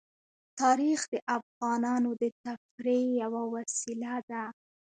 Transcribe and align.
تاریخ 0.61 0.99
د 1.13 1.15
افغانانو 1.37 2.11
د 2.21 2.23
تفریح 2.43 3.05
یوه 3.23 3.43
وسیله 3.53 4.13
ده. 4.29 4.43